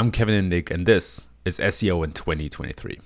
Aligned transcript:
I'm 0.00 0.10
Kevin 0.10 0.48
Indig, 0.48 0.70
and 0.70 0.86
this 0.86 1.28
is 1.44 1.58
SEO 1.58 2.02
in 2.04 2.12
2023. 2.12 2.98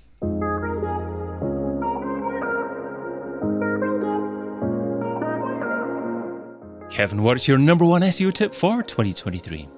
Kevin, 6.89 7.25
what's 7.25 7.49
your 7.49 7.59
number 7.59 7.85
one 7.85 8.03
SEO 8.03 8.33
tip 8.33 8.55
for 8.55 8.85
2023? 8.85 9.69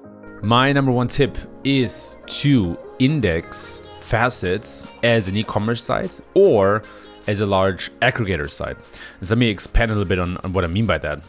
My 0.43 0.75
number 0.75 0.93
one 0.93 1.09
tip 1.09 1.39
is 1.65 2.19
to 2.27 2.77
index 2.99 3.81
facets 3.97 4.87
as 5.03 5.27
an 5.29 5.39
e 5.39 5.43
commerce 5.43 5.83
site 5.83 6.21
or 6.35 6.83
as 7.29 7.41
a 7.41 7.47
large 7.47 7.91
aggregator 8.01 8.51
site. 8.51 8.77
And 9.21 9.27
so 9.27 9.35
let 9.35 9.39
me 9.39 9.49
expand 9.49 9.91
a 9.91 9.95
little 9.95 10.07
bit 10.07 10.19
on, 10.19 10.37
on 10.45 10.53
what 10.53 10.65
I 10.65 10.67
mean 10.67 10.85
by 10.85 10.99
that. 10.99 11.23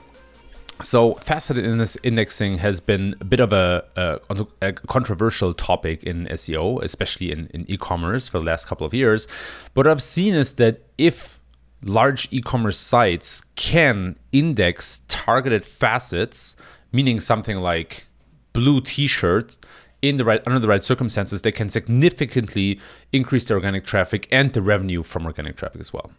So, 0.84 1.16
faceted 1.16 1.66
indexing 2.04 2.60
has 2.60 2.80
been 2.80 3.16
a 3.20 3.26
bit 3.26 3.40
of 3.40 3.52
a, 3.52 3.84
a, 3.96 4.46
a, 4.62 4.74
controversial 4.74 5.54
topic 5.56 6.04
in 6.04 6.28
SEO, 6.28 6.84
especially 6.84 7.32
in, 7.32 7.48
in 7.48 7.66
e 7.68 7.78
commerce 7.78 8.28
for 8.28 8.38
the 8.38 8.46
last 8.46 8.68
couple 8.68 8.86
of 8.86 8.94
years. 8.94 9.28
But 9.74 9.86
what 9.86 9.92
I've 9.92 10.04
seen 10.04 10.36
is 10.36 10.54
that 10.56 10.82
if 10.98 11.40
large 11.84 12.28
e 12.30 12.42
commerce 12.42 12.78
sites 12.78 13.44
can 13.56 14.18
index 14.32 15.02
targeted 15.08 15.66
facets, 15.66 16.56
meaning 16.92 17.20
something 17.20 17.58
like 17.58 18.06
blue 18.54 18.80
t 18.80 19.08
shirts, 19.08 19.58
in 20.02 20.18
the 20.18 20.26
right 20.26 20.42
under 20.46 20.60
the 20.60 20.68
right 20.68 20.84
circumstances, 20.84 21.42
they 21.42 21.52
can 21.52 21.70
significantly 21.70 22.80
increase 23.12 23.46
their 23.46 23.58
organic 23.58 23.84
traffic 23.84 24.28
and 24.32 24.54
the 24.54 24.62
revenue 24.62 25.02
from 25.02 25.26
organic 25.26 25.56
traffic 25.56 25.82
as 25.82 25.92
well. 25.92 26.12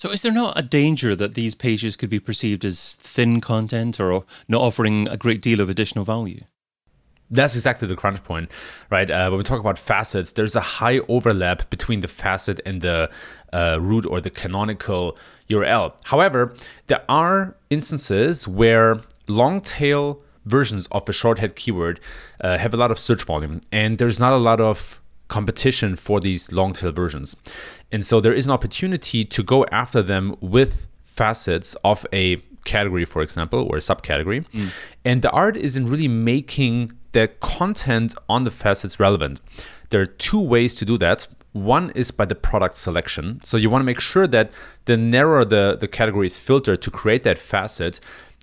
So, 0.00 0.10
is 0.10 0.22
there 0.22 0.32
not 0.32 0.58
a 0.58 0.62
danger 0.62 1.14
that 1.14 1.34
these 1.34 1.54
pages 1.54 1.94
could 1.94 2.08
be 2.08 2.18
perceived 2.18 2.64
as 2.64 2.94
thin 2.94 3.38
content 3.42 4.00
or 4.00 4.24
not 4.48 4.62
offering 4.62 5.06
a 5.06 5.18
great 5.18 5.42
deal 5.42 5.60
of 5.60 5.68
additional 5.68 6.06
value? 6.06 6.40
That's 7.30 7.54
exactly 7.54 7.86
the 7.86 7.96
crunch 7.96 8.24
point, 8.24 8.50
right? 8.88 9.10
Uh, 9.10 9.28
when 9.28 9.36
we 9.36 9.44
talk 9.44 9.60
about 9.60 9.78
facets, 9.78 10.32
there's 10.32 10.56
a 10.56 10.62
high 10.62 11.00
overlap 11.00 11.68
between 11.68 12.00
the 12.00 12.08
facet 12.08 12.60
and 12.64 12.80
the 12.80 13.10
uh, 13.52 13.76
root 13.78 14.06
or 14.06 14.22
the 14.22 14.30
canonical 14.30 15.18
URL. 15.50 15.92
However, 16.04 16.54
there 16.86 17.02
are 17.06 17.54
instances 17.68 18.48
where 18.48 19.00
long 19.28 19.60
tail 19.60 20.22
versions 20.46 20.86
of 20.92 21.06
a 21.10 21.12
short 21.12 21.38
head 21.40 21.56
keyword 21.56 22.00
uh, 22.40 22.56
have 22.56 22.72
a 22.72 22.78
lot 22.78 22.90
of 22.90 22.98
search 22.98 23.24
volume, 23.24 23.60
and 23.70 23.98
there's 23.98 24.18
not 24.18 24.32
a 24.32 24.38
lot 24.38 24.62
of 24.62 24.99
competition 25.30 25.96
for 25.96 26.20
these 26.20 26.52
long 26.52 26.74
tail 26.74 26.92
versions. 26.92 27.36
And 27.90 28.04
so 28.04 28.20
there 28.20 28.34
is 28.34 28.44
an 28.46 28.52
opportunity 28.52 29.24
to 29.24 29.42
go 29.42 29.64
after 29.72 30.02
them 30.02 30.36
with 30.40 30.88
facets 31.00 31.74
of 31.82 32.06
a 32.12 32.36
category, 32.64 33.06
for 33.06 33.22
example, 33.22 33.60
or 33.68 33.76
a 33.76 33.80
subcategory. 33.80 34.46
Mm. 34.50 34.68
And 35.04 35.22
the 35.22 35.30
art 35.30 35.56
is 35.56 35.76
in 35.76 35.86
really 35.86 36.08
making 36.08 36.92
the 37.12 37.28
content 37.40 38.14
on 38.28 38.44
the 38.44 38.50
facets 38.50 39.00
relevant. 39.00 39.40
There 39.90 40.00
are 40.00 40.06
two 40.06 40.40
ways 40.40 40.74
to 40.76 40.84
do 40.84 40.98
that. 40.98 41.26
One 41.52 41.90
is 41.90 42.10
by 42.12 42.26
the 42.26 42.36
product 42.36 42.76
selection. 42.76 43.40
So 43.42 43.56
you 43.56 43.70
want 43.70 43.82
to 43.82 43.86
make 43.92 44.00
sure 44.00 44.26
that 44.28 44.52
the 44.84 44.96
narrower 44.96 45.44
the, 45.44 45.76
the 45.80 45.88
category 45.88 46.26
is 46.26 46.38
filtered 46.38 46.80
to 46.82 46.90
create 46.90 47.22
that 47.24 47.38
facet, 47.38 47.98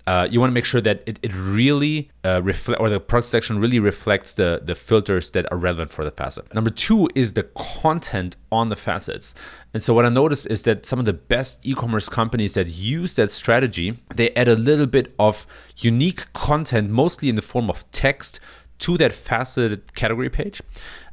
uh, 0.07 0.25
you 0.31 0.39
want 0.39 0.49
to 0.49 0.53
make 0.53 0.63
sure 0.63 0.79
that 0.79 1.03
it, 1.05 1.19
it 1.21 1.33
really 1.35 2.09
uh, 2.23 2.41
reflect 2.41 2.79
or 2.79 2.89
the 2.89 2.99
product 2.99 3.27
section 3.27 3.59
really 3.59 3.77
reflects 3.77 4.33
the 4.35 4.61
the 4.63 4.73
filters 4.73 5.31
that 5.31 5.45
are 5.51 5.57
relevant 5.57 5.91
for 5.91 6.05
the 6.05 6.11
facet. 6.11 6.51
Number 6.55 6.69
two 6.69 7.09
is 7.13 7.33
the 7.33 7.43
content 7.43 8.37
on 8.49 8.69
the 8.69 8.77
facets. 8.77 9.35
And 9.73 9.83
so 9.83 9.93
what 9.93 10.05
I 10.05 10.09
noticed 10.09 10.47
is 10.47 10.63
that 10.63 10.85
some 10.85 10.97
of 10.97 11.05
the 11.05 11.13
best 11.13 11.59
e-commerce 11.67 12.07
companies 12.07 12.53
that 12.53 12.69
use 12.69 13.15
that 13.15 13.29
strategy, 13.29 13.95
they 14.15 14.33
add 14.33 14.47
a 14.47 14.55
little 14.55 14.87
bit 14.87 15.13
of 15.19 15.45
unique 15.77 16.31
content, 16.31 16.89
mostly 16.89 17.27
in 17.27 17.35
the 17.35 17.41
form 17.41 17.69
of 17.69 17.89
text, 17.91 18.39
to 18.79 18.97
that 18.97 19.11
faceted 19.11 19.93
category 19.95 20.29
page 20.29 20.61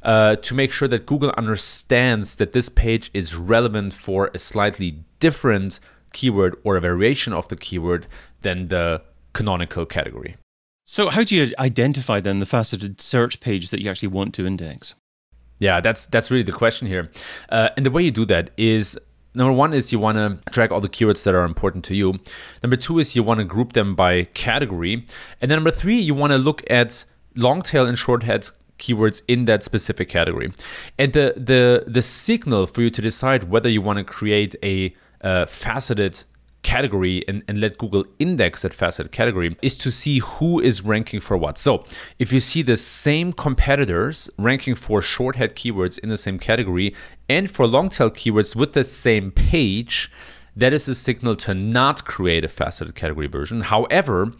uh, 0.03 0.35
to 0.37 0.53
make 0.53 0.71
sure 0.71 0.87
that 0.87 1.05
Google 1.05 1.31
understands 1.35 2.35
that 2.37 2.53
this 2.53 2.69
page 2.69 3.09
is 3.13 3.35
relevant 3.35 3.93
for 3.93 4.31
a 4.33 4.39
slightly 4.39 5.03
different 5.19 5.79
keyword 6.15 6.57
or 6.63 6.77
a 6.77 6.81
variation 6.81 7.33
of 7.33 7.47
the 7.49 7.55
keyword 7.55 8.07
than 8.41 8.69
the 8.69 9.03
canonical 9.33 9.85
category. 9.85 10.37
So, 10.83 11.09
how 11.09 11.23
do 11.23 11.35
you 11.35 11.53
identify 11.59 12.19
then 12.19 12.39
the 12.39 12.45
faceted 12.45 13.01
search 13.01 13.39
page 13.39 13.69
that 13.71 13.81
you 13.81 13.89
actually 13.89 14.09
want 14.09 14.33
to 14.35 14.47
index? 14.47 14.95
Yeah, 15.59 15.81
that's 15.81 16.05
that's 16.05 16.31
really 16.31 16.43
the 16.43 16.51
question 16.51 16.87
here. 16.87 17.09
Uh, 17.49 17.69
and 17.75 17.85
the 17.85 17.91
way 17.91 18.03
you 18.03 18.11
do 18.11 18.25
that 18.25 18.51
is 18.57 18.97
number 19.33 19.51
one 19.51 19.73
is 19.73 19.91
you 19.91 19.99
want 19.99 20.17
to 20.17 20.51
track 20.51 20.71
all 20.71 20.81
the 20.81 20.89
keywords 20.89 21.23
that 21.23 21.33
are 21.35 21.43
important 21.43 21.83
to 21.85 21.95
you. 21.95 22.19
Number 22.61 22.77
two 22.77 22.99
is 22.99 23.15
you 23.15 23.23
want 23.23 23.39
to 23.39 23.43
group 23.43 23.73
them 23.73 23.95
by 23.95 24.23
category, 24.33 25.05
and 25.41 25.49
then 25.49 25.57
number 25.57 25.71
three 25.71 25.97
you 25.97 26.13
want 26.13 26.31
to 26.31 26.37
look 26.37 26.63
at 26.69 27.05
long 27.35 27.61
tail 27.61 27.85
and 27.85 27.97
short 27.97 28.23
head 28.23 28.49
keywords 28.77 29.21
in 29.27 29.45
that 29.45 29.63
specific 29.63 30.09
category. 30.09 30.51
And 30.99 31.13
the 31.13 31.33
the 31.35 31.85
the 31.87 32.01
signal 32.01 32.67
for 32.67 32.81
you 32.81 32.89
to 32.91 33.01
decide 33.01 33.45
whether 33.45 33.69
you 33.69 33.81
want 33.81 33.97
to 33.97 34.03
create 34.03 34.55
a 34.61 34.93
uh, 35.25 35.45
faceted 35.45 36.23
category 36.65 37.23
and, 37.27 37.43
and 37.47 37.59
let 37.59 37.77
Google 37.77 38.05
index 38.17 38.63
that 38.63 38.73
faceted 38.73 39.11
category 39.11 39.55
is 39.61 39.77
to 39.77 39.91
see 39.91 40.17
who 40.19 40.59
is 40.59 40.81
ranking 40.81 41.19
for 41.19 41.37
what. 41.37 41.57
So 41.57 41.85
if 42.17 42.33
you 42.33 42.39
see 42.39 42.63
the 42.63 42.75
same 42.75 43.33
competitors 43.33 44.29
ranking 44.37 44.73
for 44.73 45.01
short 45.01 45.35
head 45.35 45.55
keywords 45.55 45.99
in 45.99 46.09
the 46.09 46.17
same 46.17 46.39
category 46.39 46.95
and 47.29 47.49
for 47.51 47.67
long 47.67 47.89
tail 47.89 48.09
keywords 48.09 48.55
with 48.55 48.73
the 48.73 48.83
same 48.83 49.29
page, 49.31 50.11
that 50.55 50.73
is 50.73 50.87
a 50.87 50.95
signal 50.95 51.35
to 51.35 51.53
not 51.53 52.05
create 52.05 52.43
a 52.43 52.47
faceted 52.47 52.95
category 52.95 53.27
version. 53.27 53.61
However, 53.61 54.33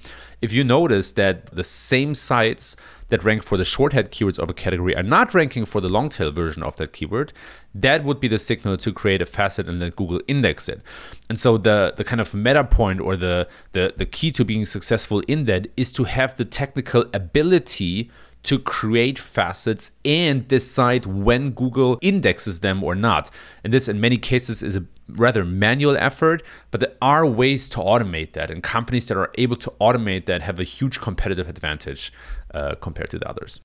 if 0.45 0.53
you 0.53 0.63
notice 0.63 1.11
that 1.13 1.47
the 1.47 1.63
same 1.63 2.13
sites 2.13 2.77
that 3.09 3.23
rank 3.23 3.41
for 3.43 3.57
the 3.57 3.65
short 3.65 3.93
head 3.93 4.11
keywords 4.11 4.39
of 4.39 4.47
a 4.49 4.53
category 4.53 4.95
are 4.95 5.03
not 5.03 5.33
ranking 5.33 5.65
for 5.65 5.81
the 5.81 5.89
long 5.89 6.07
tail 6.07 6.31
version 6.31 6.61
of 6.61 6.77
that 6.77 6.93
keyword, 6.93 7.33
that 7.73 8.03
would 8.03 8.19
be 8.19 8.27
the 8.27 8.37
signal 8.37 8.77
to 8.77 8.93
create 8.93 9.21
a 9.23 9.25
facet 9.25 9.67
and 9.67 9.79
let 9.79 9.95
Google 9.95 10.21
index 10.27 10.69
it. 10.69 10.81
And 11.29 11.39
so 11.39 11.57
the, 11.57 11.93
the 11.97 12.03
kind 12.03 12.21
of 12.21 12.33
meta 12.35 12.63
point 12.63 13.01
or 13.01 13.17
the, 13.17 13.47
the, 13.73 13.93
the 13.97 14.05
key 14.05 14.31
to 14.33 14.45
being 14.45 14.65
successful 14.65 15.21
in 15.27 15.45
that 15.45 15.67
is 15.75 15.91
to 15.93 16.03
have 16.03 16.37
the 16.37 16.45
technical 16.45 17.05
ability 17.11 18.11
to 18.43 18.59
create 18.59 19.17
facets 19.17 19.91
and 20.05 20.47
decide 20.47 21.07
when 21.07 21.49
Google 21.49 21.97
indexes 22.03 22.59
them 22.59 22.83
or 22.83 22.93
not. 22.93 23.31
And 23.63 23.73
this, 23.73 23.87
in 23.87 23.99
many 23.99 24.19
cases, 24.19 24.61
is 24.61 24.75
a 24.75 24.85
rather 25.07 25.45
manual 25.45 25.97
effort, 25.97 26.43
but 26.71 26.79
there 26.79 26.93
are 27.01 27.25
ways 27.25 27.69
to 27.69 27.77
automate 27.77 28.33
that. 28.33 28.51
And 28.51 28.63
companies 28.63 29.07
that 29.07 29.17
are 29.17 29.31
able 29.37 29.55
to 29.57 29.73
automate 29.79 30.25
that 30.25 30.41
have 30.41 30.59
a 30.59 30.63
huge 30.63 30.99
competitive 31.01 31.47
advantage 31.47 32.11
uh, 32.53 32.75
compared 32.75 33.09
to 33.11 33.19
the 33.19 33.29
others. 33.29 33.61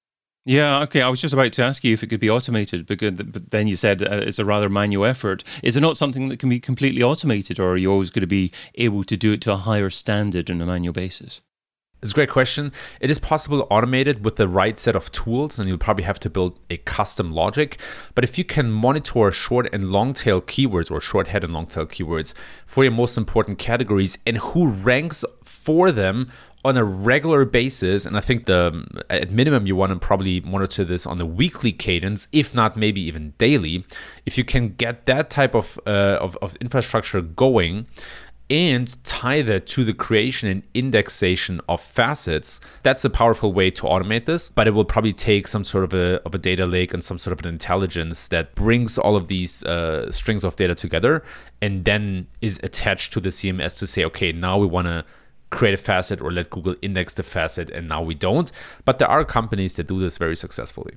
Yeah, 0.46 0.80
okay. 0.80 1.02
I 1.02 1.08
was 1.08 1.20
just 1.20 1.34
about 1.34 1.52
to 1.52 1.62
ask 1.62 1.84
you 1.84 1.92
if 1.92 2.02
it 2.02 2.06
could 2.06 2.20
be 2.20 2.30
automated, 2.30 2.86
but 2.86 3.50
then 3.50 3.66
you 3.68 3.76
said 3.76 4.02
uh, 4.02 4.16
it's 4.22 4.38
a 4.38 4.44
rather 4.44 4.70
manual 4.70 5.04
effort. 5.04 5.44
Is 5.62 5.76
it 5.76 5.80
not 5.80 5.98
something 5.98 6.28
that 6.28 6.38
can 6.38 6.48
be 6.48 6.58
completely 6.58 7.02
automated, 7.02 7.60
or 7.60 7.72
are 7.72 7.76
you 7.76 7.92
always 7.92 8.10
going 8.10 8.22
to 8.22 8.26
be 8.26 8.50
able 8.76 9.04
to 9.04 9.16
do 9.16 9.34
it 9.34 9.42
to 9.42 9.52
a 9.52 9.56
higher 9.56 9.90
standard 9.90 10.50
on 10.50 10.60
a 10.62 10.66
manual 10.66 10.94
basis? 10.94 11.42
It's 12.02 12.12
a 12.12 12.14
great 12.14 12.30
question. 12.30 12.72
It 13.00 13.10
is 13.10 13.18
possible 13.18 13.60
to 13.60 13.66
automate 13.68 14.06
it 14.06 14.22
with 14.22 14.36
the 14.36 14.48
right 14.48 14.78
set 14.78 14.96
of 14.96 15.12
tools, 15.12 15.58
and 15.58 15.68
you'll 15.68 15.76
probably 15.76 16.04
have 16.04 16.18
to 16.20 16.30
build 16.30 16.58
a 16.70 16.78
custom 16.78 17.32
logic. 17.32 17.78
But 18.14 18.24
if 18.24 18.38
you 18.38 18.44
can 18.44 18.70
monitor 18.70 19.30
short 19.30 19.68
and 19.72 19.92
long 19.92 20.14
tail 20.14 20.40
keywords 20.40 20.90
or 20.90 21.00
short 21.02 21.28
head 21.28 21.44
and 21.44 21.52
long 21.52 21.66
tail 21.66 21.86
keywords 21.86 22.32
for 22.64 22.84
your 22.84 22.92
most 22.92 23.18
important 23.18 23.58
categories 23.58 24.18
and 24.26 24.38
who 24.38 24.70
ranks 24.70 25.24
for 25.42 25.92
them 25.92 26.30
on 26.64 26.76
a 26.76 26.84
regular 26.84 27.44
basis, 27.44 28.06
and 28.06 28.16
I 28.16 28.20
think 28.20 28.46
the 28.46 28.86
at 29.10 29.30
minimum 29.30 29.66
you 29.66 29.76
want 29.76 29.92
to 29.92 29.98
probably 29.98 30.40
monitor 30.40 30.84
this 30.84 31.06
on 31.06 31.20
a 31.20 31.26
weekly 31.26 31.72
cadence, 31.72 32.28
if 32.32 32.54
not 32.54 32.76
maybe 32.76 33.00
even 33.02 33.34
daily. 33.36 33.84
If 34.24 34.38
you 34.38 34.44
can 34.44 34.70
get 34.70 35.06
that 35.06 35.28
type 35.28 35.54
of 35.54 35.78
uh, 35.86 36.18
of, 36.20 36.36
of 36.40 36.56
infrastructure 36.56 37.20
going, 37.20 37.86
and 38.50 39.02
tie 39.04 39.42
that 39.42 39.66
to 39.68 39.84
the 39.84 39.94
creation 39.94 40.48
and 40.48 40.62
indexation 40.74 41.60
of 41.68 41.80
facets, 41.80 42.60
that's 42.82 43.04
a 43.04 43.10
powerful 43.10 43.52
way 43.52 43.70
to 43.70 43.82
automate 43.82 44.24
this. 44.24 44.50
But 44.50 44.66
it 44.66 44.72
will 44.72 44.84
probably 44.84 45.12
take 45.12 45.46
some 45.46 45.62
sort 45.62 45.84
of 45.84 45.94
a, 45.94 46.20
of 46.24 46.34
a 46.34 46.38
data 46.38 46.66
lake 46.66 46.92
and 46.92 47.02
some 47.02 47.16
sort 47.16 47.32
of 47.32 47.46
an 47.46 47.52
intelligence 47.52 48.28
that 48.28 48.54
brings 48.54 48.98
all 48.98 49.16
of 49.16 49.28
these 49.28 49.62
uh, 49.64 50.10
strings 50.10 50.42
of 50.42 50.56
data 50.56 50.74
together 50.74 51.22
and 51.62 51.84
then 51.84 52.26
is 52.40 52.58
attached 52.62 53.12
to 53.12 53.20
the 53.20 53.28
CMS 53.28 53.78
to 53.78 53.86
say, 53.86 54.04
okay, 54.04 54.32
now 54.32 54.58
we 54.58 54.66
want 54.66 54.88
to 54.88 55.04
create 55.50 55.74
a 55.74 55.76
facet 55.76 56.20
or 56.20 56.32
let 56.32 56.50
Google 56.50 56.74
index 56.80 57.14
the 57.14 57.22
facet, 57.22 57.70
and 57.70 57.88
now 57.88 58.02
we 58.02 58.14
don't. 58.14 58.50
But 58.84 58.98
there 58.98 59.08
are 59.08 59.24
companies 59.24 59.76
that 59.76 59.88
do 59.88 59.98
this 59.98 60.16
very 60.16 60.36
successfully. 60.36 60.94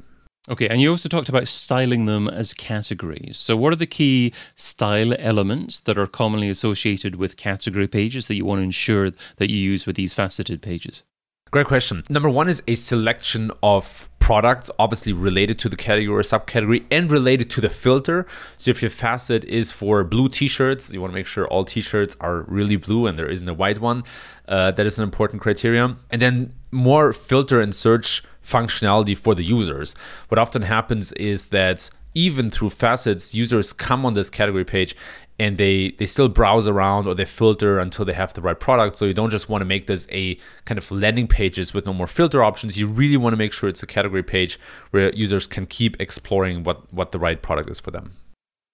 Okay, 0.49 0.67
and 0.67 0.81
you 0.81 0.89
also 0.89 1.07
talked 1.07 1.29
about 1.29 1.47
styling 1.47 2.05
them 2.05 2.27
as 2.27 2.53
categories. 2.53 3.37
So, 3.37 3.55
what 3.55 3.71
are 3.71 3.77
the 3.77 3.85
key 3.85 4.33
style 4.55 5.13
elements 5.17 5.79
that 5.79 5.97
are 5.97 6.05
commonly 6.05 6.49
associated 6.49 7.15
with 7.15 7.37
category 7.37 7.87
pages 7.87 8.27
that 8.27 8.35
you 8.35 8.43
want 8.43 8.59
to 8.59 8.63
ensure 8.63 9.09
that 9.09 9.49
you 9.49 9.55
use 9.55 9.85
with 9.85 9.95
these 9.95 10.13
faceted 10.13 10.61
pages? 10.61 11.03
Great 11.49 11.67
question. 11.67 12.03
Number 12.09 12.29
one 12.29 12.49
is 12.49 12.61
a 12.67 12.75
selection 12.75 13.51
of 13.61 14.09
products, 14.19 14.71
obviously 14.79 15.13
related 15.13 15.59
to 15.59 15.69
the 15.69 15.77
category 15.77 16.19
or 16.19 16.23
subcategory 16.23 16.83
and 16.89 17.11
related 17.11 17.49
to 17.51 17.61
the 17.61 17.69
filter. 17.69 18.25
So 18.57 18.71
if 18.71 18.81
your 18.81 18.89
facet 18.89 19.43
is 19.43 19.71
for 19.71 20.03
blue 20.03 20.29
t-shirts, 20.29 20.91
you 20.91 20.99
want 20.99 21.11
to 21.11 21.15
make 21.15 21.27
sure 21.27 21.47
all 21.47 21.63
t-shirts 21.63 22.15
are 22.19 22.41
really 22.47 22.75
blue 22.75 23.05
and 23.05 23.17
there 23.17 23.29
isn't 23.29 23.47
a 23.47 23.53
white 23.53 23.79
one. 23.79 24.03
Uh, 24.47 24.71
that 24.71 24.85
is 24.85 24.97
an 24.97 25.03
important 25.03 25.41
criterion. 25.41 25.97
And 26.09 26.21
then 26.21 26.53
more 26.71 27.13
filter 27.13 27.61
and 27.61 27.75
search 27.75 28.23
functionality 28.43 29.17
for 29.17 29.35
the 29.35 29.43
users. 29.43 29.95
What 30.27 30.39
often 30.39 30.63
happens 30.63 31.11
is 31.13 31.47
that 31.47 31.89
even 32.15 32.51
through 32.51 32.69
facets, 32.69 33.33
users 33.33 33.73
come 33.73 34.05
on 34.05 34.13
this 34.13 34.29
category 34.29 34.65
page 34.65 34.95
and 35.39 35.57
they 35.57 35.91
they 35.97 36.05
still 36.05 36.29
browse 36.29 36.67
around 36.67 37.07
or 37.07 37.15
they 37.15 37.25
filter 37.25 37.79
until 37.79 38.05
they 38.05 38.13
have 38.13 38.33
the 38.33 38.41
right 38.41 38.59
product. 38.59 38.97
So 38.97 39.05
you 39.05 39.13
don't 39.13 39.31
just 39.31 39.49
want 39.49 39.61
to 39.61 39.65
make 39.65 39.87
this 39.87 40.07
a 40.11 40.37
kind 40.65 40.77
of 40.77 40.91
landing 40.91 41.27
pages 41.27 41.73
with 41.73 41.85
no 41.85 41.93
more 41.93 42.07
filter 42.07 42.43
options. 42.43 42.77
You 42.77 42.87
really 42.87 43.17
want 43.17 43.33
to 43.33 43.37
make 43.37 43.51
sure 43.51 43.67
it's 43.67 43.83
a 43.83 43.87
category 43.87 44.23
page 44.23 44.59
where 44.91 45.11
users 45.13 45.47
can 45.47 45.65
keep 45.65 45.99
exploring 45.99 46.63
what 46.63 46.93
what 46.93 47.11
the 47.11 47.19
right 47.19 47.41
product 47.41 47.69
is 47.69 47.79
for 47.79 47.91
them. 47.91 48.11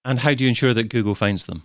And 0.04 0.20
how 0.20 0.34
do 0.34 0.44
you 0.44 0.48
ensure 0.48 0.74
that 0.74 0.90
Google 0.90 1.14
finds 1.14 1.46
them? 1.46 1.62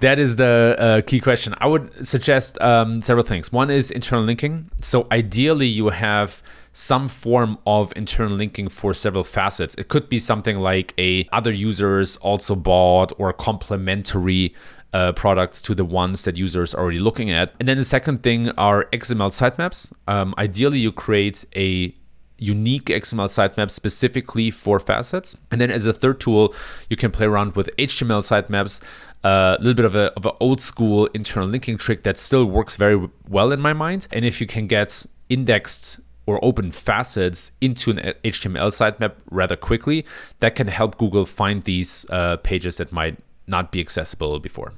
That 0.00 0.18
is 0.18 0.36
the 0.36 0.76
uh, 0.78 1.00
key 1.02 1.20
question. 1.20 1.54
I 1.58 1.68
would 1.68 2.04
suggest 2.04 2.60
um, 2.60 3.00
several 3.00 3.24
things. 3.24 3.52
One 3.52 3.70
is 3.70 3.90
internal 3.90 4.24
linking. 4.24 4.70
So 4.82 5.06
ideally, 5.12 5.68
you 5.68 5.88
have 5.90 6.42
some 6.74 7.06
form 7.06 7.56
of 7.66 7.92
internal 7.96 8.34
linking 8.34 8.68
for 8.68 8.92
several 8.92 9.24
facets. 9.24 9.74
It 9.76 9.88
could 9.88 10.08
be 10.08 10.18
something 10.18 10.58
like 10.58 10.92
a 10.98 11.26
other 11.32 11.52
users 11.52 12.16
also 12.16 12.54
bought 12.54 13.12
or 13.16 13.32
complementary 13.32 14.54
uh, 14.92 15.12
products 15.12 15.62
to 15.62 15.74
the 15.74 15.84
ones 15.84 16.24
that 16.24 16.36
users 16.36 16.74
are 16.74 16.82
already 16.82 16.98
looking 16.98 17.30
at. 17.30 17.52
And 17.58 17.68
then 17.68 17.76
the 17.76 17.84
second 17.84 18.22
thing 18.22 18.50
are 18.50 18.84
XML 18.92 19.30
sitemaps. 19.30 19.92
Um, 20.08 20.34
ideally, 20.36 20.80
you 20.80 20.92
create 20.92 21.44
a 21.56 21.94
unique 22.38 22.86
XML 22.86 23.28
sitemap 23.28 23.70
specifically 23.70 24.50
for 24.50 24.80
facets. 24.80 25.36
And 25.52 25.60
then 25.60 25.70
as 25.70 25.86
a 25.86 25.92
third 25.92 26.20
tool, 26.20 26.54
you 26.90 26.96
can 26.96 27.12
play 27.12 27.26
around 27.26 27.54
with 27.54 27.70
HTML 27.76 28.22
sitemaps, 28.22 28.82
a 29.22 29.28
uh, 29.28 29.56
little 29.58 29.74
bit 29.74 29.84
of 29.84 29.94
a 29.94 30.12
of 30.16 30.26
an 30.26 30.32
old 30.40 30.60
school 30.60 31.06
internal 31.14 31.48
linking 31.48 31.78
trick 31.78 32.02
that 32.02 32.16
still 32.16 32.44
works 32.44 32.76
very 32.76 33.08
well 33.28 33.52
in 33.52 33.60
my 33.60 33.72
mind. 33.72 34.08
And 34.12 34.24
if 34.24 34.40
you 34.40 34.46
can 34.46 34.66
get 34.66 35.06
indexed 35.28 36.00
or 36.26 36.44
open 36.44 36.70
facets 36.70 37.52
into 37.60 37.90
an 37.90 37.98
HTML 38.24 38.70
sitemap 38.70 39.12
rather 39.30 39.56
quickly, 39.56 40.04
that 40.40 40.54
can 40.54 40.68
help 40.68 40.98
Google 40.98 41.24
find 41.24 41.64
these 41.64 42.06
uh, 42.10 42.36
pages 42.38 42.76
that 42.78 42.92
might 42.92 43.18
not 43.46 43.70
be 43.70 43.80
accessible 43.80 44.38
before. 44.40 44.72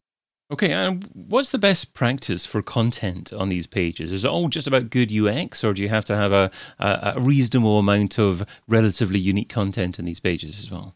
Okay, 0.52 0.72
and 0.72 1.04
what's 1.12 1.50
the 1.50 1.58
best 1.58 1.92
practice 1.92 2.46
for 2.46 2.62
content 2.62 3.32
on 3.32 3.48
these 3.48 3.66
pages? 3.66 4.12
Is 4.12 4.24
it 4.24 4.28
all 4.28 4.48
just 4.48 4.68
about 4.68 4.90
good 4.90 5.12
UX, 5.12 5.64
or 5.64 5.74
do 5.74 5.82
you 5.82 5.88
have 5.88 6.04
to 6.04 6.16
have 6.16 6.30
a, 6.30 6.52
a, 6.78 7.14
a 7.16 7.20
reasonable 7.20 7.80
amount 7.80 8.18
of 8.18 8.44
relatively 8.68 9.18
unique 9.18 9.48
content 9.48 9.98
in 9.98 10.04
these 10.04 10.20
pages 10.20 10.60
as 10.60 10.70
well? 10.70 10.94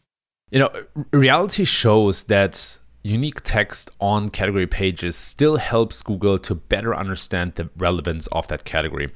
You 0.51 0.59
know, 0.59 0.71
reality 1.11 1.65
shows 1.65 2.25
that 2.25 2.79
unique 3.03 3.41
text 3.41 3.89
on 3.99 4.29
category 4.29 4.67
pages 4.67 5.15
still 5.15 5.57
helps 5.57 6.03
Google 6.03 6.37
to 6.39 6.53
better 6.55 6.95
understand 6.95 7.55
the 7.55 7.69
relevance 7.75 8.27
of 8.27 8.47
that 8.49 8.63
category. 8.63 9.11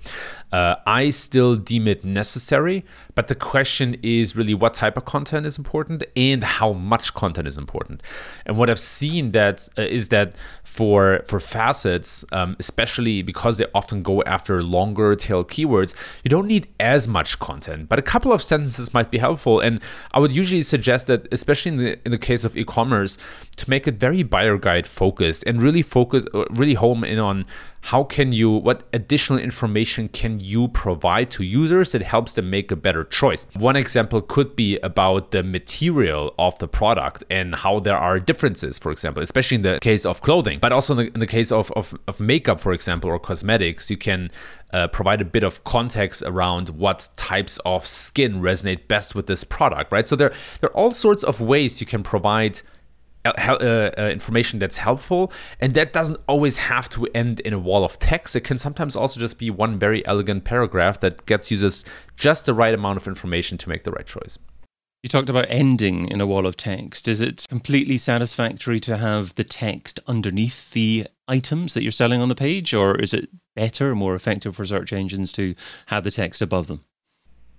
Uh, 0.52 0.76
I 0.88 1.10
still 1.10 1.56
deem 1.56 1.88
it 1.88 2.04
necessary, 2.04 2.86
but 3.14 3.28
the 3.28 3.36
question 3.36 3.98
is 4.02 4.36
really 4.36 4.54
what 4.54 4.74
type 4.74 4.98
of 4.98 5.06
content 5.06 5.46
is 5.46 5.58
important 5.58 6.04
and 6.16 6.44
how 6.44 6.72
much 6.74 7.14
content 7.14 7.48
is 7.48 7.58
important. 7.58 8.02
And 8.46 8.58
what 8.58 8.70
I've 8.70 8.80
seen 8.80 9.34
that 9.34 9.68
uh, 9.78 9.82
is 9.82 10.10
that 10.10 10.36
for 10.64 11.22
for 11.28 11.40
facets, 11.40 12.24
um, 12.32 12.56
especially 12.60 13.22
because 13.22 13.58
they 13.58 13.66
often 13.76 14.02
go 14.02 14.24
after 14.24 14.64
longer 14.64 15.14
tail 15.16 15.44
keywords, 15.44 15.94
you 16.24 16.30
don't 16.30 16.48
need 16.48 16.68
as 16.80 17.08
much 17.08 17.38
content, 17.40 17.90
but 17.90 18.00
a 18.00 18.04
couple 18.04 18.32
of 18.32 18.42
sentences 18.42 18.94
might 18.94 19.12
be 19.12 19.18
helpful. 19.18 19.60
And 19.60 19.82
I 20.14 20.20
would 20.20 20.32
usually 20.32 20.62
suggest 20.62 21.08
that, 21.08 21.28
especially 21.32 21.72
in 21.74 21.78
the 21.78 22.00
in 22.06 22.12
the 22.12 22.18
case 22.18 22.46
of 22.46 22.56
e-commerce, 22.56 23.18
to 23.58 23.70
make 23.70 23.75
it 23.75 24.00
very 24.00 24.24
buyer 24.24 24.57
guide 24.57 24.88
focused 24.88 25.44
and 25.45 25.62
really 25.62 25.81
focus, 25.81 26.25
uh, 26.33 26.45
really 26.50 26.75
home 26.75 27.04
in 27.04 27.19
on 27.19 27.45
how 27.86 28.04
can 28.04 28.31
you 28.31 28.50
what 28.50 28.81
additional 28.94 29.38
information 29.38 30.07
can 30.10 30.39
you 30.39 30.68
provide 30.68 31.30
to 31.30 31.44
users 31.44 31.92
that 31.92 32.01
helps 32.01 32.33
them 32.33 32.50
make 32.50 32.72
a 32.72 32.75
better 32.75 33.04
choice. 33.04 33.45
One 33.54 33.75
example 33.75 34.22
could 34.24 34.56
be 34.56 34.77
about 34.80 35.30
the 35.30 35.44
material 35.44 36.33
of 36.39 36.57
the 36.57 36.68
product 36.68 37.24
and 37.30 37.54
how 37.54 37.80
there 37.80 37.98
are 37.98 38.19
differences 38.19 38.80
for 38.80 38.92
example 38.92 39.22
especially 39.22 39.56
in 39.56 39.62
the 39.62 39.80
case 39.81 40.04
of 40.06 40.22
clothing 40.22 40.57
but 40.60 40.72
also 40.72 40.94
in 40.94 40.98
the, 40.98 41.13
in 41.13 41.19
the 41.19 41.27
case 41.27 41.51
of, 41.51 41.72
of, 41.74 41.94
of 42.07 42.19
makeup 42.19 42.60
for 42.60 42.74
example 42.74 43.10
or 43.10 43.19
cosmetics 43.19 43.92
you 43.92 43.98
can 43.98 44.31
uh, 44.74 44.88
provide 44.88 45.22
a 45.22 45.25
bit 45.25 45.44
of 45.44 45.63
context 45.63 46.24
around 46.25 46.69
what 46.69 47.07
types 47.16 47.60
of 47.66 47.86
skin 47.86 48.42
resonate 48.42 48.88
best 48.88 49.13
with 49.13 49.27
this 49.27 49.44
product 49.44 49.92
right? 49.92 50.07
So 50.07 50.16
there, 50.16 50.33
there 50.60 50.72
are 50.72 50.75
all 50.75 50.92
sorts 50.92 51.24
of 51.24 51.39
ways 51.39 51.80
you 51.80 51.86
can 51.86 52.01
provide 52.01 52.62
uh, 53.25 53.92
uh, 53.98 54.10
information 54.12 54.60
that's 54.60 54.77
helpful. 54.77 55.31
And 55.60 55.74
that 55.74 55.94
doesn't 55.94 56.19
always 56.27 56.57
have 56.57 56.89
to 56.89 57.07
end 57.13 57.39
in 57.42 57.54
a 57.54 57.60
wall 57.60 57.83
of 57.83 58.00
text. 58.00 58.36
It 58.36 58.42
can 58.42 58.57
sometimes 58.57 58.95
also 58.95 59.19
just 59.19 59.38
be 59.38 59.50
one 59.50 59.80
very 59.80 60.06
elegant 60.06 60.44
paragraph 60.44 61.00
that 61.01 61.25
gets 61.25 61.51
users 61.51 61.83
just 62.16 62.45
the 62.45 62.54
right 62.54 62.74
amount 62.74 62.98
of 62.98 63.07
information 63.07 63.57
to 63.60 63.69
make 63.69 63.83
the 63.83 63.92
right 63.92 64.06
choice. 64.06 64.38
You 65.04 65.10
talked 65.10 65.30
about 65.30 65.45
ending 65.50 66.07
in 66.10 66.19
a 66.19 66.25
wall 66.25 66.48
of 66.48 66.57
text. 66.57 67.07
Is 67.07 67.22
it 67.22 67.45
completely 67.48 68.00
satisfactory 68.00 68.80
to 68.80 68.98
have 68.98 69.36
the 69.36 69.44
text 69.44 70.00
underneath 70.07 70.72
the 70.72 71.06
items 71.27 71.75
that 71.75 71.83
you're 71.83 71.92
selling 71.92 72.22
on 72.22 72.30
the 72.30 72.36
page, 72.36 72.74
or 72.74 72.95
is 72.95 73.13
it 73.13 73.30
better, 73.56 73.94
more 73.94 74.16
effective 74.16 74.56
for 74.56 74.66
search 74.66 74.92
engines 74.92 75.31
to 75.33 75.54
have 75.88 76.04
the 76.04 76.10
text 76.12 76.42
above 76.42 76.66
them? 76.66 76.81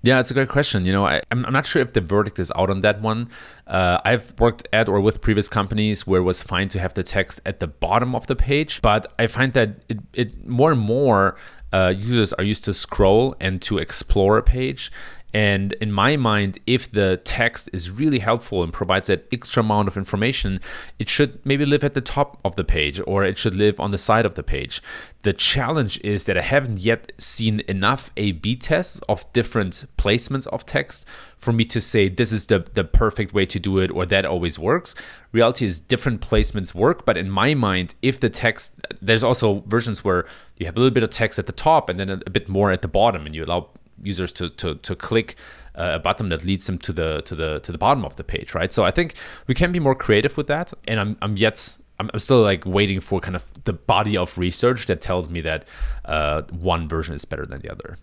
Yeah, 0.07 0.21
it's 0.21 0.31
a 0.31 0.35
great 0.35 0.49
question. 0.49 0.85
You 0.85 0.93
know, 0.93 1.05
I, 1.05 1.21
am 1.33 1.43
not 1.51 1.67
sure 1.67 1.83
if 1.83 1.93
the 1.93 2.01
verdict 2.01 2.39
is 2.39 2.53
out 2.55 2.71
on 2.71 2.83
that 2.83 3.01
one. 3.01 3.29
Uh, 3.67 3.99
I've 4.05 4.39
worked 4.39 4.69
at 4.73 4.89
or 4.89 5.01
with 5.01 5.21
previous 5.21 5.49
companies 5.49 6.07
where 6.07 6.21
it 6.21 6.23
was 6.23 6.45
fine 6.45 6.69
to 6.69 6.79
have 6.79 6.95
the 6.95 7.03
text 7.03 7.41
at 7.45 7.59
the 7.59 7.67
bottom 7.67 8.15
of 8.15 8.29
the 8.29 8.37
page, 8.37 8.81
but 8.83 9.13
I 9.19 9.27
find 9.27 9.53
that 9.55 9.83
it, 9.89 9.99
it 10.13 10.47
more 10.47 10.71
and 10.71 10.81
more 10.81 11.37
uh, 11.73 11.93
users 11.97 12.33
are 12.35 12.45
used 12.45 12.65
to 12.67 12.73
scroll 12.73 13.35
and 13.41 13.61
to 13.63 13.79
explore 13.79 14.39
a 14.39 14.45
page. 14.45 14.93
And 15.37 15.75
in 15.83 15.93
my 15.93 16.17
mind, 16.17 16.61
if 16.67 16.91
the 16.91 17.21
text 17.23 17.69
is 17.71 17.91
really 17.91 18.21
helpful 18.21 18.63
and 18.63 18.73
provides 18.73 19.09
that 19.09 19.29
extra 19.31 19.63
amount 19.63 19.87
of 19.87 19.99
information, 19.99 20.61
it 20.99 21.11
should 21.11 21.45
maybe 21.45 21.67
live 21.67 21.85
at 21.85 21.93
the 21.93 22.01
top 22.01 22.39
of 22.43 22.57
the 22.57 22.65
page 22.65 23.03
or 23.07 23.23
it 23.23 23.37
should 23.37 23.55
live 23.55 23.79
on 23.79 23.91
the 23.91 23.99
side 23.99 24.25
of 24.25 24.35
the 24.35 24.43
page. 24.43 24.81
The 25.25 25.35
challenge 25.35 26.01
is 26.03 26.25
that 26.25 26.39
I 26.39 26.41
haven't 26.41 26.79
yet 26.79 27.13
seen 27.19 27.61
enough 27.69 28.11
A 28.17 28.33
B 28.33 28.57
tests 28.57 29.03
of 29.11 29.31
different 29.35 29.85
placements 29.99 30.47
of 30.47 30.65
text 30.65 31.07
for 31.37 31.53
me 31.53 31.67
to 31.67 31.83
say 31.83 32.09
this 32.09 32.33
is 32.33 32.47
the, 32.47 32.61
the 32.73 32.85
perfect 32.85 33.35
way 33.35 33.45
to 33.45 33.61
do 33.61 33.77
it 33.79 33.91
or 33.91 34.07
that 34.07 34.25
always 34.25 34.59
works. 34.59 34.95
Reality 35.33 35.67
is 35.67 35.81
different 35.81 36.23
placements 36.23 36.75
work, 36.75 37.05
but 37.05 37.19
in 37.19 37.29
my 37.29 37.53
mind, 37.53 37.95
if 38.01 38.19
the 38.19 38.31
text, 38.31 38.81
there's 39.03 39.23
also 39.23 39.63
versions 39.67 40.03
where 40.03 40.25
you 40.57 40.65
have 40.65 40.77
a 40.77 40.81
little 40.81 40.95
bit 40.95 41.03
of 41.03 41.11
text 41.11 41.39
at 41.39 41.47
the 41.47 41.53
top 41.53 41.91
and 41.91 41.99
then 41.99 42.09
a, 42.09 42.21
a 42.25 42.31
bit 42.31 42.49
more 42.49 42.71
at 42.71 42.81
the 42.81 42.89
bottom 42.89 43.27
and 43.27 43.35
you 43.35 43.45
allow 43.45 43.69
users 44.03 44.33
to 44.33 44.49
to 44.51 44.77
to 44.77 44.95
click 44.95 45.37
uh, 45.75 45.93
a 45.95 45.99
button 45.99 46.29
that 46.31 46.45
leads 46.45 46.67
them 46.67 46.79
to 46.79 46.93
the 46.93 47.23
to 47.23 47.35
the 47.35 47.61
to 47.61 47.73
the 47.73 47.79
bottom 47.79 48.05
of 48.05 48.17
the 48.17 48.25
page, 48.25 48.55
right? 48.55 48.73
So 48.73 48.85
I 48.85 48.91
think 48.91 49.15
we 49.47 49.55
can 49.55 49.73
be 49.73 49.81
more 49.81 49.95
creative 49.95 50.37
with 50.37 50.47
that, 50.47 50.73
and 50.87 51.01
I'm 51.01 51.17
I'm 51.23 51.37
yet 51.37 51.79
I'm, 51.99 52.11
I'm 52.13 52.21
still 52.21 52.43
like 52.43 52.65
waiting 52.67 53.01
for 53.01 53.21
kind 53.21 53.37
of 53.37 53.65
the 53.65 53.73
body 53.73 54.17
of 54.17 54.37
research 54.39 54.87
that 54.87 55.01
tells 55.01 55.31
me 55.31 55.41
that 55.43 55.65
uh, 56.05 56.43
one 56.51 56.89
version 56.89 57.15
is 57.15 57.25
better 57.25 57.47
than 57.47 57.61
the 57.61 57.71
other. 57.71 57.97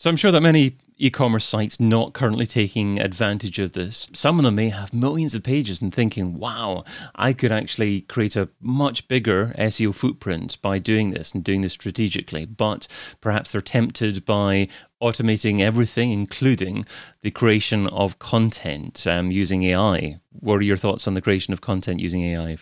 So 0.00 0.08
I'm 0.08 0.16
sure 0.16 0.30
that 0.30 0.42
many 0.42 0.76
e-commerce 0.96 1.44
sites 1.44 1.80
not 1.80 2.12
currently 2.12 2.46
taking 2.46 3.00
advantage 3.00 3.58
of 3.58 3.72
this. 3.72 4.08
Some 4.12 4.38
of 4.38 4.44
them 4.44 4.54
may 4.54 4.68
have 4.68 4.94
millions 4.94 5.34
of 5.34 5.42
pages 5.42 5.82
and 5.82 5.92
thinking, 5.92 6.38
"Wow, 6.38 6.84
I 7.16 7.32
could 7.32 7.50
actually 7.50 8.02
create 8.02 8.36
a 8.36 8.48
much 8.60 9.08
bigger 9.08 9.52
SEO 9.58 9.92
footprint 9.92 10.58
by 10.62 10.78
doing 10.78 11.10
this 11.10 11.32
and 11.32 11.42
doing 11.42 11.62
this 11.62 11.72
strategically." 11.72 12.44
But 12.44 12.86
perhaps 13.20 13.50
they're 13.50 13.60
tempted 13.60 14.24
by 14.24 14.68
automating 15.02 15.58
everything, 15.58 16.12
including 16.12 16.84
the 17.22 17.32
creation 17.32 17.88
of 17.88 18.20
content 18.20 19.04
um, 19.04 19.32
using 19.32 19.64
AI. 19.64 20.20
What 20.30 20.60
are 20.60 20.64
your 20.64 20.76
thoughts 20.76 21.08
on 21.08 21.14
the 21.14 21.22
creation 21.22 21.52
of 21.52 21.60
content 21.60 21.98
using 21.98 22.22
AI? 22.22 22.58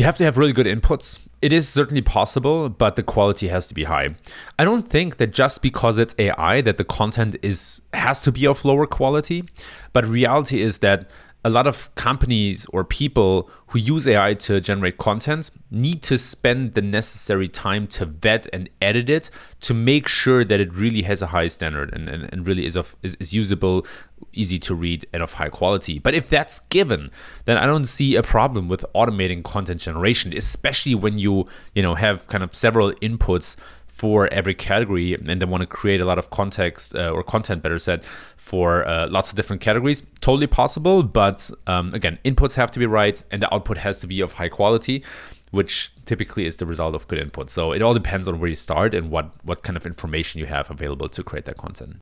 You 0.00 0.06
have 0.06 0.16
to 0.16 0.24
have 0.24 0.38
really 0.38 0.54
good 0.54 0.64
inputs. 0.64 1.28
It 1.42 1.52
is 1.52 1.68
certainly 1.68 2.00
possible, 2.00 2.70
but 2.70 2.96
the 2.96 3.02
quality 3.02 3.48
has 3.48 3.66
to 3.66 3.74
be 3.74 3.84
high. 3.84 4.14
I 4.58 4.64
don't 4.64 4.88
think 4.88 5.18
that 5.18 5.30
just 5.30 5.60
because 5.60 5.98
it's 5.98 6.14
AI 6.18 6.62
that 6.62 6.78
the 6.78 6.84
content 6.84 7.36
is 7.42 7.82
has 7.92 8.22
to 8.22 8.32
be 8.32 8.46
of 8.46 8.64
lower 8.64 8.86
quality, 8.86 9.44
but 9.92 10.06
reality 10.06 10.62
is 10.62 10.78
that 10.78 11.10
a 11.44 11.50
lot 11.50 11.66
of 11.66 11.94
companies 11.96 12.66
or 12.72 12.82
people 12.82 13.50
who 13.68 13.78
use 13.78 14.06
AI 14.06 14.32
to 14.34 14.60
generate 14.60 14.96
content 14.96 15.50
need 15.70 16.02
to 16.04 16.16
spend 16.16 16.72
the 16.72 16.82
necessary 16.82 17.48
time 17.48 17.86
to 17.86 18.06
vet 18.06 18.46
and 18.54 18.70
edit 18.80 19.10
it 19.10 19.30
to 19.60 19.74
make 19.74 20.08
sure 20.08 20.44
that 20.44 20.60
it 20.60 20.74
really 20.74 21.02
has 21.02 21.20
a 21.20 21.28
high 21.28 21.48
standard 21.48 21.92
and, 21.94 22.08
and, 22.08 22.28
and 22.32 22.46
really 22.46 22.64
is 22.64 22.74
of 22.74 22.96
is, 23.02 23.16
is 23.16 23.34
usable, 23.34 23.86
easy 24.32 24.58
to 24.60 24.74
read, 24.74 25.06
and 25.12 25.22
of 25.22 25.34
high 25.34 25.48
quality. 25.48 25.98
But 25.98 26.14
if 26.14 26.28
that's 26.28 26.60
given, 26.60 27.10
then 27.44 27.56
I 27.56 27.66
don't 27.66 27.86
see 27.86 28.16
a 28.16 28.22
problem 28.22 28.68
with 28.68 28.84
automating 28.94 29.42
content 29.42 29.80
generation, 29.80 30.32
especially 30.36 30.94
when 30.94 31.18
you, 31.18 31.46
you 31.74 31.82
know, 31.82 31.94
have 31.94 32.26
kind 32.28 32.44
of 32.44 32.54
several 32.54 32.92
inputs 32.94 33.56
for 33.90 34.32
every 34.32 34.54
category 34.54 35.14
and 35.14 35.42
they 35.42 35.44
want 35.44 35.60
to 35.60 35.66
create 35.66 36.00
a 36.00 36.04
lot 36.04 36.16
of 36.16 36.30
context 36.30 36.94
uh, 36.94 37.10
or 37.10 37.22
content 37.24 37.60
better 37.60 37.78
said 37.78 38.04
for 38.36 38.86
uh, 38.86 39.08
lots 39.08 39.30
of 39.30 39.36
different 39.36 39.60
categories. 39.60 40.02
Totally 40.20 40.46
possible 40.46 41.02
but 41.02 41.50
um, 41.66 41.92
again 41.92 42.18
inputs 42.24 42.54
have 42.54 42.70
to 42.70 42.78
be 42.78 42.86
right 42.86 43.22
and 43.30 43.42
the 43.42 43.52
output 43.52 43.78
has 43.78 43.98
to 43.98 44.06
be 44.06 44.20
of 44.20 44.34
high 44.34 44.48
quality 44.48 45.04
which 45.50 45.92
typically 46.06 46.46
is 46.46 46.56
the 46.56 46.66
result 46.66 46.94
of 46.94 47.08
good 47.08 47.18
input. 47.18 47.50
So 47.50 47.72
it 47.72 47.82
all 47.82 47.92
depends 47.92 48.28
on 48.28 48.38
where 48.38 48.48
you 48.48 48.56
start 48.56 48.94
and 48.94 49.10
what 49.10 49.32
what 49.44 49.62
kind 49.64 49.76
of 49.76 49.84
information 49.84 50.38
you 50.38 50.46
have 50.46 50.70
available 50.70 51.08
to 51.08 51.22
create 51.22 51.44
that 51.46 51.56
content 51.56 51.96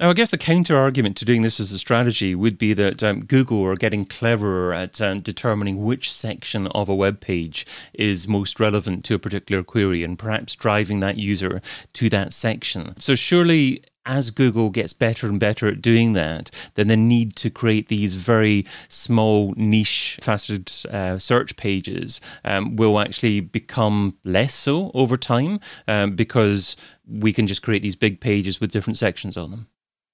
Now, 0.00 0.08
I 0.08 0.14
guess 0.14 0.30
the 0.30 0.38
counter 0.38 0.78
argument 0.78 1.18
to 1.18 1.26
doing 1.26 1.42
this 1.42 1.60
as 1.60 1.72
a 1.72 1.78
strategy 1.78 2.34
would 2.34 2.56
be 2.56 2.72
that 2.72 3.02
um, 3.02 3.22
Google 3.22 3.66
are 3.66 3.76
getting 3.76 4.06
cleverer 4.06 4.72
at 4.72 4.98
um, 4.98 5.20
determining 5.20 5.84
which 5.84 6.10
section 6.10 6.68
of 6.68 6.88
a 6.88 6.94
web 6.94 7.20
page 7.20 7.66
is 7.92 8.26
most 8.26 8.58
relevant 8.58 9.04
to 9.04 9.14
a 9.16 9.18
particular 9.18 9.62
query 9.62 10.02
and 10.02 10.18
perhaps 10.18 10.56
driving 10.56 11.00
that 11.00 11.18
user 11.18 11.60
to 11.92 12.08
that 12.08 12.32
section. 12.32 12.98
So, 12.98 13.14
surely 13.14 13.84
as 14.06 14.30
Google 14.30 14.70
gets 14.70 14.94
better 14.94 15.26
and 15.26 15.38
better 15.38 15.66
at 15.66 15.82
doing 15.82 16.14
that, 16.14 16.70
then 16.76 16.88
the 16.88 16.96
need 16.96 17.36
to 17.36 17.50
create 17.50 17.88
these 17.88 18.14
very 18.14 18.64
small, 18.88 19.52
niche, 19.58 20.18
faceted 20.22 20.72
uh, 20.90 21.18
search 21.18 21.58
pages 21.58 22.22
um, 22.42 22.76
will 22.76 22.98
actually 22.98 23.40
become 23.40 24.16
less 24.24 24.54
so 24.54 24.90
over 24.94 25.18
time 25.18 25.60
um, 25.86 26.12
because 26.12 26.74
we 27.06 27.34
can 27.34 27.46
just 27.46 27.60
create 27.60 27.82
these 27.82 27.96
big 27.96 28.18
pages 28.18 28.62
with 28.62 28.72
different 28.72 28.96
sections 28.96 29.36
on 29.36 29.50
them. 29.50 29.66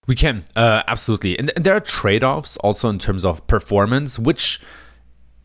We 0.06 0.14
can, 0.14 0.44
uh, 0.54 0.82
absolutely. 0.86 1.38
And, 1.38 1.52
and 1.56 1.64
there 1.64 1.74
are 1.74 1.80
trade 1.80 2.22
offs 2.22 2.56
also 2.58 2.88
in 2.88 2.98
terms 2.98 3.24
of 3.24 3.46
performance, 3.46 4.18
which 4.18 4.60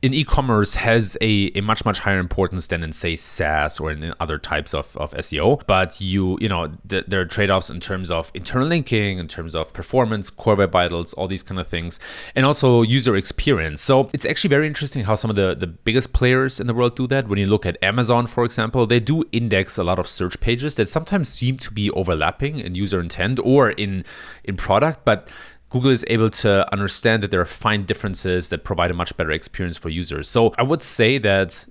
in 0.01 0.15
e-commerce 0.15 0.75
has 0.75 1.15
a, 1.21 1.51
a 1.53 1.61
much 1.61 1.85
much 1.85 1.99
higher 1.99 2.17
importance 2.17 2.65
than 2.67 2.83
in 2.83 2.91
say 2.91 3.15
SaaS 3.15 3.79
or 3.79 3.91
in 3.91 4.13
other 4.19 4.39
types 4.39 4.73
of, 4.73 4.97
of 4.97 5.13
SEO. 5.13 5.61
But 5.67 6.01
you 6.01 6.37
you 6.41 6.49
know 6.49 6.73
th- 6.87 7.05
there 7.07 7.21
are 7.21 7.25
trade-offs 7.25 7.69
in 7.69 7.79
terms 7.79 8.09
of 8.09 8.31
internal 8.33 8.67
linking, 8.67 9.19
in 9.19 9.27
terms 9.27 9.53
of 9.53 9.73
performance, 9.73 10.29
core 10.29 10.55
web 10.55 10.71
vitals, 10.71 11.13
all 11.13 11.27
these 11.27 11.43
kind 11.43 11.59
of 11.59 11.67
things, 11.67 11.99
and 12.35 12.45
also 12.45 12.81
user 12.81 13.15
experience. 13.15 13.81
So 13.81 14.09
it's 14.11 14.25
actually 14.25 14.49
very 14.49 14.65
interesting 14.65 15.03
how 15.03 15.15
some 15.15 15.29
of 15.29 15.35
the 15.35 15.55
the 15.55 15.67
biggest 15.67 16.13
players 16.13 16.59
in 16.59 16.65
the 16.65 16.73
world 16.73 16.95
do 16.95 17.05
that. 17.07 17.27
When 17.27 17.37
you 17.37 17.45
look 17.45 17.65
at 17.65 17.81
Amazon, 17.83 18.25
for 18.25 18.43
example, 18.43 18.87
they 18.87 18.99
do 18.99 19.23
index 19.31 19.77
a 19.77 19.83
lot 19.83 19.99
of 19.99 20.07
search 20.07 20.39
pages 20.39 20.75
that 20.77 20.89
sometimes 20.89 21.29
seem 21.29 21.57
to 21.57 21.71
be 21.71 21.91
overlapping 21.91 22.57
in 22.57 22.73
user 22.73 22.99
intent 22.99 23.39
or 23.43 23.69
in 23.69 24.03
in 24.43 24.57
product, 24.57 25.05
but 25.05 25.29
Google 25.71 25.91
is 25.91 26.05
able 26.07 26.29
to 26.29 26.71
understand 26.71 27.23
that 27.23 27.31
there 27.31 27.41
are 27.41 27.45
fine 27.45 27.85
differences 27.85 28.49
that 28.49 28.63
provide 28.63 28.91
a 28.91 28.93
much 28.93 29.15
better 29.17 29.31
experience 29.31 29.77
for 29.77 29.89
users. 29.89 30.27
So 30.27 30.53
I 30.57 30.63
would 30.63 30.83
say 30.83 31.17
that 31.19 31.65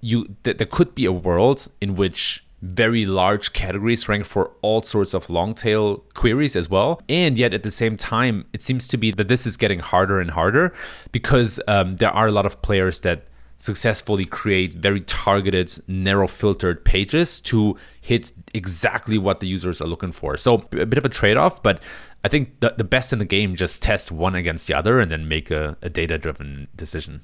you 0.00 0.36
that 0.42 0.58
there 0.58 0.66
could 0.66 0.94
be 0.94 1.06
a 1.06 1.12
world 1.12 1.68
in 1.80 1.96
which 1.96 2.44
very 2.62 3.04
large 3.04 3.52
categories 3.52 4.08
rank 4.08 4.24
for 4.24 4.50
all 4.62 4.82
sorts 4.82 5.14
of 5.14 5.28
long 5.30 5.54
tail 5.54 5.98
queries 6.14 6.56
as 6.56 6.68
well. 6.68 7.00
And 7.08 7.38
yet 7.38 7.54
at 7.54 7.62
the 7.62 7.70
same 7.70 7.96
time, 7.96 8.46
it 8.52 8.62
seems 8.62 8.88
to 8.88 8.96
be 8.96 9.10
that 9.12 9.28
this 9.28 9.46
is 9.46 9.56
getting 9.56 9.78
harder 9.78 10.20
and 10.20 10.30
harder 10.30 10.74
because 11.12 11.60
um, 11.68 11.96
there 11.96 12.10
are 12.10 12.26
a 12.26 12.32
lot 12.32 12.46
of 12.46 12.60
players 12.62 13.00
that 13.02 13.24
successfully 13.58 14.24
create 14.24 14.74
very 14.74 15.00
targeted, 15.00 15.72
narrow 15.88 16.28
filtered 16.28 16.84
pages 16.84 17.40
to 17.40 17.76
hit 18.00 18.32
exactly 18.52 19.18
what 19.18 19.40
the 19.40 19.46
users 19.46 19.80
are 19.80 19.86
looking 19.86 20.12
for. 20.12 20.36
So 20.36 20.66
a 20.72 20.86
bit 20.86 20.98
of 20.98 21.04
a 21.04 21.08
trade 21.10 21.36
off, 21.36 21.62
but 21.62 21.80
I 22.24 22.28
think 22.28 22.60
the, 22.60 22.74
the 22.76 22.84
best 22.84 23.12
in 23.12 23.18
the 23.18 23.24
game 23.24 23.56
just 23.56 23.82
test 23.82 24.10
one 24.12 24.34
against 24.34 24.66
the 24.66 24.74
other 24.74 25.00
and 25.00 25.10
then 25.10 25.28
make 25.28 25.50
a, 25.50 25.76
a 25.82 25.88
data 25.88 26.18
driven 26.18 26.68
decision. 26.74 27.20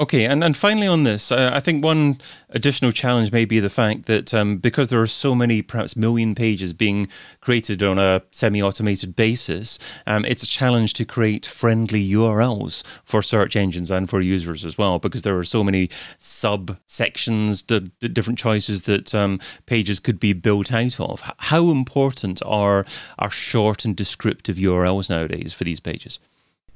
Okay, 0.00 0.26
and, 0.26 0.44
and 0.44 0.56
finally 0.56 0.86
on 0.86 1.02
this, 1.02 1.32
uh, 1.32 1.50
I 1.52 1.58
think 1.58 1.82
one 1.82 2.18
additional 2.50 2.92
challenge 2.92 3.32
may 3.32 3.44
be 3.44 3.58
the 3.58 3.68
fact 3.68 4.06
that 4.06 4.32
um, 4.32 4.58
because 4.58 4.90
there 4.90 5.00
are 5.00 5.08
so 5.08 5.34
many, 5.34 5.60
perhaps 5.60 5.96
million 5.96 6.36
pages 6.36 6.72
being 6.72 7.08
created 7.40 7.82
on 7.82 7.98
a 7.98 8.22
semi 8.30 8.62
automated 8.62 9.16
basis, 9.16 10.00
um, 10.06 10.24
it's 10.24 10.44
a 10.44 10.46
challenge 10.46 10.94
to 10.94 11.04
create 11.04 11.44
friendly 11.44 12.08
URLs 12.10 12.86
for 13.04 13.22
search 13.22 13.56
engines 13.56 13.90
and 13.90 14.08
for 14.08 14.20
users 14.20 14.64
as 14.64 14.78
well, 14.78 15.00
because 15.00 15.22
there 15.22 15.36
are 15.36 15.42
so 15.42 15.64
many 15.64 15.88
subsections, 15.88 17.66
the, 17.66 17.90
the 17.98 18.08
different 18.08 18.38
choices 18.38 18.82
that 18.82 19.12
um, 19.16 19.40
pages 19.66 19.98
could 19.98 20.20
be 20.20 20.32
built 20.32 20.72
out 20.72 21.00
of. 21.00 21.28
How 21.38 21.70
important 21.70 22.40
are, 22.46 22.86
are 23.18 23.30
short 23.30 23.84
and 23.84 23.96
descriptive 23.96 24.58
URLs 24.58 25.10
nowadays 25.10 25.52
for 25.52 25.64
these 25.64 25.80
pages? 25.80 26.20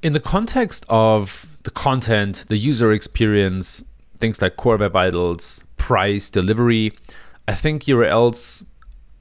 In 0.02 0.12
the 0.12 0.20
context 0.20 0.84
of 0.88 1.46
the 1.62 1.70
content, 1.70 2.44
the 2.48 2.56
user 2.56 2.92
experience, 2.92 3.84
things 4.18 4.42
like 4.42 4.56
core 4.56 4.76
web 4.76 4.92
vitals, 4.92 5.62
price, 5.76 6.28
delivery, 6.28 6.92
I 7.46 7.54
think 7.54 7.84
URLs 7.84 8.64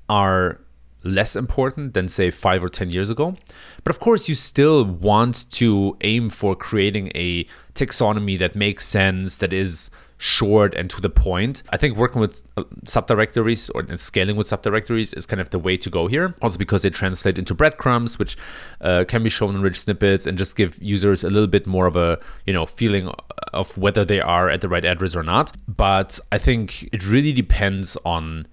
are 0.10 0.60
less 1.04 1.36
important 1.36 1.94
than 1.94 2.08
say 2.08 2.32
five 2.32 2.64
or 2.64 2.70
10 2.70 2.92
years 2.92 3.10
ago. 3.10 3.36
But 3.84 3.92
of 3.92 4.00
course, 4.00 4.30
you 4.30 4.36
still 4.36 4.86
want 4.86 5.50
to 5.52 5.98
aim 6.02 6.30
for 6.30 6.56
creating 6.56 7.12
a 7.16 7.46
taxonomy 7.74 8.38
that 8.40 8.56
makes 8.56 8.86
sense, 8.86 9.38
that 9.38 9.54
is 9.54 9.90
short 10.22 10.76
and 10.76 10.88
to 10.88 11.02
the 11.02 11.10
point. 11.10 11.64
I 11.72 11.78
think 11.78 11.98
working 11.98 12.22
with 12.22 12.44
uh, 12.56 12.64
subdirectories 12.86 13.72
or 13.74 13.98
scaling 13.98 14.36
with 14.36 14.48
subdirectories 14.48 15.18
is 15.18 15.26
kind 15.26 15.42
of 15.42 15.50
the 15.50 15.58
way 15.58 15.78
to 15.78 15.90
go 15.90 16.06
here. 16.06 16.36
Also 16.44 16.60
because 16.60 16.84
they 16.84 16.92
translate 16.92 17.40
into 17.40 17.56
breadcrumbs, 17.56 18.20
which 18.20 18.38
uh, 18.82 19.04
can 19.08 19.24
be 19.24 19.30
shown 19.30 19.56
in 19.56 19.62
rich 19.64 19.80
snippets 19.80 20.28
and 20.28 20.38
just 20.38 20.56
give 20.56 20.82
users 20.82 21.24
a 21.24 21.30
little 21.30 21.48
bit 21.48 21.66
more 21.66 21.88
of 21.88 21.96
a 21.96 22.20
you 22.46 22.54
know 22.54 22.68
feeling 22.68 23.12
of 23.52 23.76
whether 23.80 24.06
they 24.06 24.22
are 24.22 24.48
at 24.48 24.62
the 24.62 24.70
right 24.70 24.86
address 24.86 25.16
or 25.16 25.24
not. 25.24 25.54
But 25.68 26.20
I 26.32 26.38
think 26.38 26.88
it 26.94 27.08
really 27.08 27.34
depends 27.34 27.98
on 28.06 28.46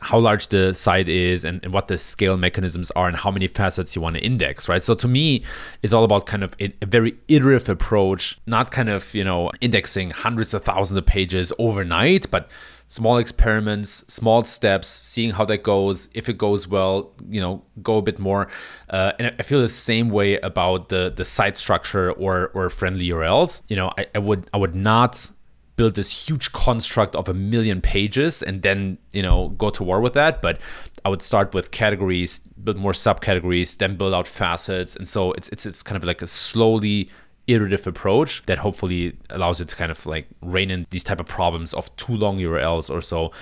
how 0.00 0.18
large 0.18 0.48
the 0.48 0.74
site 0.74 1.08
is 1.08 1.44
and, 1.44 1.60
and, 1.62 1.72
what 1.72 1.88
the 1.88 1.96
scale 1.96 2.36
mechanisms 2.36 2.90
are 2.92 3.08
and 3.08 3.16
how 3.16 3.30
many 3.30 3.46
facets 3.46 3.94
you 3.94 4.02
want 4.02 4.16
to 4.16 4.22
index, 4.22 4.68
right? 4.68 4.82
So 4.82 4.94
to 4.94 5.08
me, 5.08 5.42
it's 5.82 5.92
all 5.92 6.04
about 6.04 6.26
kind 6.26 6.42
of 6.42 6.54
a, 6.60 6.72
a, 6.82 6.86
very 6.86 7.16
iterative 7.28 7.68
approach, 7.68 8.38
not 8.46 8.70
kind 8.70 8.88
of, 8.88 9.14
you 9.14 9.24
know, 9.24 9.50
indexing 9.60 10.10
hundreds 10.10 10.52
of 10.52 10.62
thousands 10.62 10.96
of 10.98 11.06
pages 11.06 11.52
overnight, 11.58 12.30
but 12.30 12.50
small 12.88 13.18
experiments, 13.18 14.04
small 14.08 14.44
steps, 14.44 14.88
seeing 14.88 15.32
how 15.32 15.44
that 15.44 15.62
goes. 15.62 16.08
If 16.14 16.28
it 16.28 16.38
goes 16.38 16.68
well, 16.68 17.12
you 17.28 17.40
know, 17.40 17.62
go 17.82 17.98
a 17.98 18.02
bit 18.02 18.18
more. 18.18 18.48
Uh, 18.88 19.12
and 19.18 19.34
I 19.38 19.42
feel 19.42 19.60
the 19.60 19.68
same 19.68 20.10
way 20.10 20.38
about 20.38 20.88
the 20.88 21.12
the 21.14 21.24
site 21.24 21.56
structure 21.56 22.12
or 22.12 22.50
or 22.54 22.68
friendly 22.70 23.08
URLs. 23.08 23.62
You 23.68 23.76
know, 23.76 23.92
I, 23.98 24.06
I 24.14 24.18
would 24.18 24.48
I 24.52 24.58
would 24.58 24.74
not 24.74 25.30
build 25.76 25.94
this 25.94 26.28
huge 26.28 26.52
construct 26.52 27.16
of 27.16 27.28
a 27.28 27.34
million 27.34 27.80
pages 27.80 28.42
and 28.42 28.62
then 28.62 28.98
you 29.12 29.22
know 29.22 29.48
go 29.50 29.70
to 29.70 29.82
war 29.82 30.00
with 30.00 30.14
that. 30.14 30.42
But 30.42 30.60
i 31.04 31.08
would 31.08 31.22
start 31.22 31.52
with 31.54 31.70
categories 31.70 32.38
build 32.38 32.78
more 32.78 32.92
subcategories 32.92 33.76
then 33.78 33.96
build 33.96 34.14
out 34.14 34.26
facets. 34.26 34.96
And 34.96 35.06
so 35.06 35.32
it's 35.32 35.48
it's, 35.50 35.66
it's 35.66 35.82
kind 35.82 35.96
of 35.96 36.04
like 36.04 36.22
a 36.22 36.26
slowly 36.26 37.10
iterative 37.46 37.86
approach 37.86 38.42
that 38.46 38.58
hopefully 38.58 39.18
allows 39.28 39.60
it 39.60 39.68
to 39.68 39.76
kind 39.76 39.90
of 39.90 40.06
like 40.06 40.26
rein 40.40 40.70
in 40.70 40.86
these 40.90 41.04
type 41.04 41.20
of 41.20 41.26
problems 41.26 41.74
of 41.74 41.94
too 41.96 42.14
long 42.16 42.38
urls 42.38 42.90
or 42.90 43.02
so. 43.02 43.32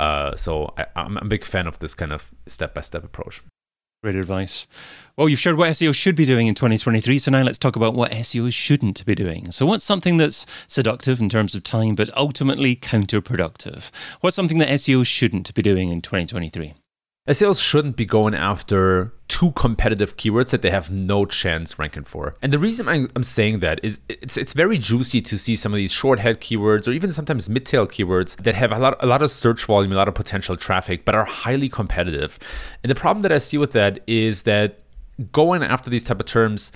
Uh, 0.00 0.34
so 0.34 0.72
I, 0.78 0.86
i'm 0.96 1.18
a 1.18 1.24
big 1.24 1.44
fan 1.44 1.66
of 1.66 1.78
this 1.78 1.94
kind 1.94 2.12
of 2.12 2.30
step-by-step 2.46 3.04
approach 3.04 3.42
Great 4.02 4.16
advice. 4.16 4.66
Well, 5.16 5.28
you've 5.28 5.38
shared 5.38 5.56
what 5.56 5.70
SEO 5.70 5.94
should 5.94 6.16
be 6.16 6.24
doing 6.24 6.48
in 6.48 6.56
2023. 6.56 7.20
So 7.20 7.30
now 7.30 7.42
let's 7.42 7.56
talk 7.56 7.76
about 7.76 7.94
what 7.94 8.10
SEO 8.10 8.52
shouldn't 8.52 9.06
be 9.06 9.14
doing. 9.14 9.52
So, 9.52 9.64
what's 9.64 9.84
something 9.84 10.16
that's 10.16 10.64
seductive 10.66 11.20
in 11.20 11.28
terms 11.28 11.54
of 11.54 11.62
time, 11.62 11.94
but 11.94 12.10
ultimately 12.16 12.74
counterproductive? 12.74 13.92
What's 14.20 14.34
something 14.34 14.58
that 14.58 14.70
SEO 14.70 15.06
shouldn't 15.06 15.54
be 15.54 15.62
doing 15.62 15.90
in 15.90 16.00
2023? 16.00 16.74
SEOs 17.28 17.62
shouldn't 17.62 17.94
be 17.94 18.04
going 18.04 18.34
after 18.34 19.14
too 19.28 19.52
competitive 19.52 20.16
keywords 20.16 20.50
that 20.50 20.60
they 20.60 20.70
have 20.70 20.90
no 20.90 21.24
chance 21.24 21.78
ranking 21.78 22.02
for. 22.02 22.34
And 22.42 22.52
the 22.52 22.58
reason 22.58 22.88
I'm, 22.88 23.08
saying 23.22 23.60
that 23.60 23.78
is 23.84 24.00
it's 24.08 24.36
it's 24.36 24.52
very 24.52 24.76
juicy 24.76 25.20
to 25.22 25.38
see 25.38 25.54
some 25.54 25.72
of 25.72 25.76
these 25.76 25.92
short 25.92 26.18
head 26.18 26.40
keywords 26.40 26.88
or 26.88 26.90
even 26.90 27.12
sometimes 27.12 27.48
mid-tail 27.48 27.86
keywords 27.86 28.36
that 28.42 28.56
have 28.56 28.72
a 28.72 28.78
lot 28.78 28.96
a 29.00 29.06
lot 29.06 29.22
of 29.22 29.30
search 29.30 29.64
volume, 29.64 29.92
a 29.92 29.94
lot 29.94 30.08
of 30.08 30.14
potential 30.14 30.56
traffic, 30.56 31.04
but 31.04 31.14
are 31.14 31.24
highly 31.24 31.68
competitive. 31.68 32.40
And 32.82 32.90
the 32.90 32.96
problem 32.96 33.22
that 33.22 33.30
I 33.30 33.38
see 33.38 33.56
with 33.56 33.70
that 33.72 34.00
is 34.08 34.42
that 34.42 34.80
going 35.30 35.62
after 35.62 35.90
these 35.90 36.02
type 36.02 36.18
of 36.18 36.26
terms 36.26 36.72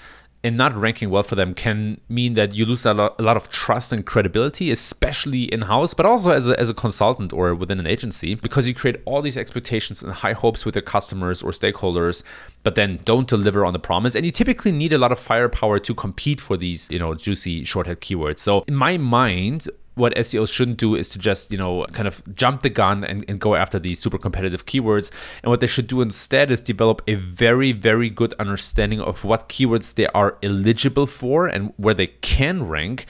and 0.46 0.56
not 0.56 0.74
ranking 0.76 1.10
well 1.10 1.24
for 1.24 1.34
them 1.34 1.54
can 1.54 2.00
mean 2.08 2.34
that 2.34 2.54
you 2.54 2.64
lose 2.64 2.86
a 2.86 2.94
lot, 2.94 3.16
a 3.18 3.22
lot 3.22 3.36
of 3.36 3.50
trust 3.50 3.92
and 3.92 4.06
credibility, 4.06 4.70
especially 4.70 5.42
in 5.52 5.62
house, 5.62 5.92
but 5.92 6.06
also 6.06 6.30
as 6.30 6.48
a, 6.48 6.58
as 6.60 6.70
a 6.70 6.74
consultant 6.74 7.32
or 7.32 7.52
within 7.52 7.80
an 7.80 7.86
agency, 7.86 8.36
because 8.36 8.68
you 8.68 8.74
create 8.74 9.02
all 9.06 9.20
these 9.20 9.36
expectations 9.36 10.04
and 10.04 10.12
high 10.12 10.34
hopes 10.34 10.64
with 10.64 10.76
your 10.76 10.82
customers 10.82 11.42
or 11.42 11.50
stakeholders, 11.50 12.22
but 12.62 12.76
then 12.76 13.00
don't 13.04 13.26
deliver 13.26 13.64
on 13.64 13.72
the 13.72 13.80
promise. 13.80 14.14
And 14.14 14.24
you 14.24 14.30
typically 14.30 14.70
need 14.70 14.92
a 14.92 14.98
lot 14.98 15.10
of 15.10 15.18
firepower 15.18 15.80
to 15.80 15.94
compete 15.94 16.40
for 16.40 16.56
these, 16.56 16.88
you 16.90 17.00
know, 17.00 17.14
juicy 17.14 17.64
shorthead 17.64 17.96
keywords. 17.96 18.38
So 18.38 18.64
in 18.68 18.76
my 18.76 18.98
mind, 18.98 19.66
what 19.96 20.14
SEOs 20.14 20.52
shouldn't 20.52 20.76
do 20.76 20.94
is 20.94 21.08
to 21.10 21.18
just, 21.18 21.50
you 21.50 21.58
know, 21.58 21.84
kind 21.92 22.06
of 22.06 22.22
jump 22.34 22.62
the 22.62 22.70
gun 22.70 23.02
and, 23.02 23.24
and 23.28 23.40
go 23.40 23.54
after 23.54 23.78
these 23.78 23.98
super 23.98 24.18
competitive 24.18 24.66
keywords. 24.66 25.10
And 25.42 25.50
what 25.50 25.60
they 25.60 25.66
should 25.66 25.86
do 25.86 26.02
instead 26.02 26.50
is 26.50 26.60
develop 26.60 27.02
a 27.06 27.14
very, 27.14 27.72
very 27.72 28.10
good 28.10 28.34
understanding 28.38 29.00
of 29.00 29.24
what 29.24 29.48
keywords 29.48 29.94
they 29.94 30.06
are 30.08 30.36
eligible 30.42 31.06
for 31.06 31.46
and 31.46 31.72
where 31.76 31.94
they 31.94 32.08
can 32.08 32.68
rank 32.68 33.06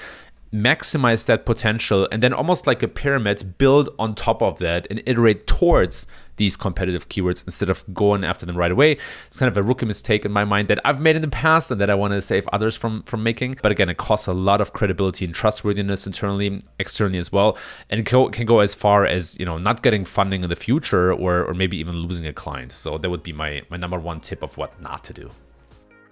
maximize 0.55 1.27
that 1.27 1.45
potential 1.45 2.09
and 2.13 2.23
then 2.23 2.33
almost 2.33 2.67
like 2.67 2.83
a 2.83 2.89
pyramid 2.89 3.59
build 3.59 3.91
on 3.99 4.15
top 4.15 4.41
of 4.41 4.59
that 4.59 4.87
and 4.89 5.03
iterate 5.05 5.47
towards 5.47 6.07
these 6.37 6.57
competitive 6.57 7.09
keywords 7.09 7.45
instead 7.45 7.71
of 7.71 7.85
going 7.95 8.25
after 8.25 8.47
them 8.47 8.57
right 8.57 8.71
away. 8.71 8.99
It's 9.27 9.39
kind 9.39 9.49
of 9.49 9.57
a 9.57 9.63
rookie 9.63 9.87
mistake 9.87 10.25
in 10.25 10.33
my 10.33 10.45
mind 10.45 10.69
that 10.69 10.81
i've 10.85 11.01
made 11.01 11.17
in 11.17 11.23
the 11.23 11.29
past 11.29 11.71
and 11.71 11.81
that 11.81 11.91
i 11.91 11.95
want 11.95 12.13
to 12.13 12.23
save 12.23 12.49
others 12.49 12.77
from 12.77 13.03
from 13.05 13.23
making. 13.23 13.59
But 13.63 13.73
again 13.73 13.89
it 13.89 13.97
costs 13.97 14.27
a 14.27 14.33
lot 14.33 14.61
of 14.61 14.73
credibility 14.73 15.25
and 15.25 15.35
trustworthiness 15.35 16.07
internally 16.07 16.61
externally 16.79 17.19
as 17.19 17.33
well 17.33 17.57
and 17.91 18.01
it 18.01 18.07
can 18.07 18.47
go 18.47 18.61
as 18.61 18.75
far 18.75 19.07
as 19.07 19.39
you 19.39 19.47
know 19.47 19.59
not 19.59 19.83
getting 19.83 20.05
funding 20.05 20.43
in 20.43 20.49
the 20.49 20.57
future 20.57 21.13
or 21.13 21.45
or 21.45 21.55
maybe 21.55 21.77
even 21.79 21.97
losing 21.97 22.27
a 22.27 22.33
client. 22.33 22.73
So 22.73 22.99
that 22.99 23.11
would 23.11 23.23
be 23.23 23.33
my 23.33 23.63
my 23.71 23.77
number 23.77 23.99
one 23.99 24.21
tip 24.21 24.43
of 24.43 24.57
what 24.57 24.81
not 24.81 25.05
to 25.05 25.13
do 25.13 25.31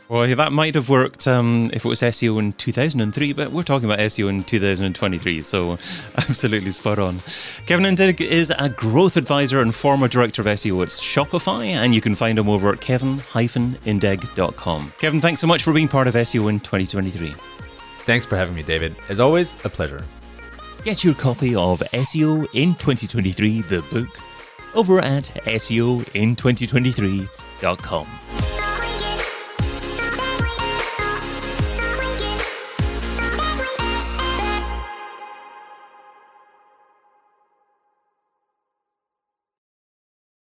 Well, 0.09 0.35
that 0.37 0.53
might 0.53 0.75
have 0.75 0.89
worked 0.91 1.27
um, 1.27 1.71
if 1.73 1.87
it 1.87 1.89
was 1.89 2.03
SEO 2.03 2.39
in 2.39 2.53
2003, 2.53 3.33
but 3.33 3.53
we're 3.53 3.63
talking 3.63 3.87
about 3.87 4.01
SEO 4.01 4.29
in 4.29 4.45
2023, 4.45 5.41
so 5.41 5.73
absolutely 6.19 6.73
spot 6.73 6.99
on. 6.99 7.21
Kevin 7.65 7.87
Indig 7.87 8.21
is 8.21 8.53
a 8.59 8.69
growth 8.69 9.17
advisor 9.17 9.61
and 9.61 9.75
former 9.75 10.07
director 10.07 10.43
of 10.43 10.47
SEO 10.47 10.83
at 10.83 10.89
Shopify, 10.89 11.69
and 11.69 11.95
you 11.95 12.03
can 12.03 12.15
find 12.15 12.39
him 12.39 12.51
over 12.51 12.71
at 12.71 12.83
kevin-indig.com. 12.83 14.93
Kevin, 14.99 15.23
thanks 15.23 15.41
so 15.41 15.47
much 15.47 15.63
for 15.63 15.73
being 15.73 15.89
part 15.89 16.07
of 16.07 16.13
SEO 16.15 16.51
in 16.51 16.61
2023. 16.61 17.35
Thanks 18.01 18.27
for 18.27 18.37
having 18.37 18.55
me, 18.55 18.63
David. 18.63 18.95
As 19.09 19.21
always, 19.21 19.57
a 19.65 19.71
pleasure. 19.71 20.05
Get 20.85 21.03
your 21.03 21.15
copy 21.15 21.57
of 21.57 21.81
SEO 21.81 22.47
in 22.53 22.75
2023, 22.75 23.63
the 23.63 23.81
book, 23.91 24.11
over 24.75 24.99
at 24.99 25.25
SEOin2023.com. 25.47 28.44